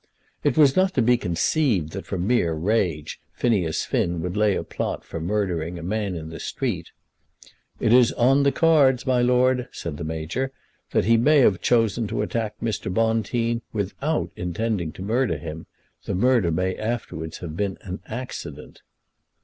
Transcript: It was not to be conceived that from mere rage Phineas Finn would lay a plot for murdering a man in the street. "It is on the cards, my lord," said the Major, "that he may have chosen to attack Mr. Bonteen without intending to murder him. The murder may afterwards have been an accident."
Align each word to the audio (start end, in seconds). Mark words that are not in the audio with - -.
It 0.43 0.57
was 0.57 0.75
not 0.75 0.95
to 0.95 1.01
be 1.03 1.15
conceived 1.15 1.91
that 1.91 2.07
from 2.07 2.25
mere 2.25 2.53
rage 2.55 3.21
Phineas 3.33 3.85
Finn 3.85 4.19
would 4.23 4.35
lay 4.35 4.55
a 4.55 4.63
plot 4.63 5.05
for 5.05 5.19
murdering 5.21 5.77
a 5.77 5.83
man 5.83 6.15
in 6.15 6.29
the 6.29 6.39
street. 6.39 6.89
"It 7.79 7.93
is 7.93 8.11
on 8.13 8.41
the 8.41 8.51
cards, 8.51 9.05
my 9.05 9.21
lord," 9.21 9.69
said 9.71 9.97
the 9.97 10.03
Major, 10.03 10.51
"that 10.89 11.05
he 11.05 11.17
may 11.17 11.41
have 11.41 11.61
chosen 11.61 12.07
to 12.07 12.23
attack 12.23 12.55
Mr. 12.63 12.91
Bonteen 12.91 13.61
without 13.73 14.31
intending 14.35 14.91
to 14.93 15.03
murder 15.03 15.37
him. 15.37 15.67
The 16.05 16.15
murder 16.15 16.49
may 16.49 16.75
afterwards 16.75 17.37
have 17.37 17.55
been 17.55 17.77
an 17.81 17.99
accident." 18.07 18.81